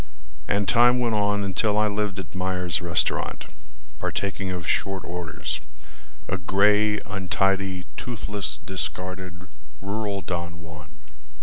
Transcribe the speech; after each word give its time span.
And 0.47 0.67
time 0.67 0.99
went 0.99 1.13
on 1.13 1.43
until 1.43 1.77
I 1.77 1.87
lived 1.87 2.17
at 2.17 2.33
Mayer's 2.33 2.81
restaurant, 2.81 3.45
Partaking 3.99 4.49
of 4.49 4.67
short 4.67 5.05
orders, 5.05 5.61
a 6.27 6.39
gray, 6.39 6.99
untidy, 7.05 7.85
Toothless, 7.97 8.57
discarded, 8.65 9.47
rural 9.79 10.23
Don 10.23 10.63
Juan. 10.63 10.93